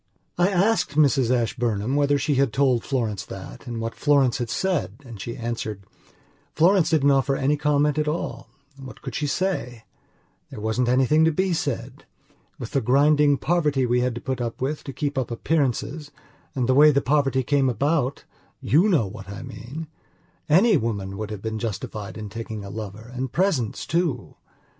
I 0.35 0.49
asked 0.49 0.95
Mrs 0.95 1.29
Ashburnham 1.29 1.95
whether 1.95 2.17
she 2.17 2.33
had 2.33 2.51
told 2.51 2.83
Florence 2.83 3.23
that 3.27 3.67
and 3.67 3.79
what 3.79 3.93
Florence 3.93 4.39
had 4.39 4.49
said 4.49 4.95
and 5.05 5.21
she 5.21 5.37
answered:"Florence 5.37 6.89
didn't 6.89 7.11
offer 7.11 7.35
any 7.35 7.55
comment 7.55 7.99
at 7.99 8.07
all. 8.07 8.49
What 8.83 9.03
could 9.03 9.13
she 9.13 9.27
say? 9.27 9.83
There 10.49 10.59
wasn't 10.59 10.89
anything 10.89 11.23
to 11.25 11.31
be 11.31 11.53
said. 11.53 12.05
With 12.57 12.71
the 12.71 12.81
grinding 12.81 13.37
poverty 13.37 13.85
we 13.85 14.01
had 14.01 14.15
to 14.15 14.21
put 14.21 14.41
up 14.41 14.59
with 14.59 14.83
to 14.85 14.91
keep 14.91 15.19
up 15.19 15.29
appearances, 15.29 16.09
and 16.55 16.67
the 16.67 16.73
way 16.73 16.89
the 16.89 16.99
poverty 17.03 17.43
came 17.43 17.69
aboutyou 17.69 18.89
know 18.89 19.05
what 19.05 19.29
I 19.29 19.43
meanany 19.43 20.77
woman 20.81 21.15
would 21.15 21.29
have 21.29 21.43
been 21.43 21.59
justified 21.59 22.17
in 22.17 22.27
taking 22.27 22.65
a 22.65 22.71
lover 22.71 23.11
and 23.13 23.31
presents 23.31 23.85
too. 23.85 24.33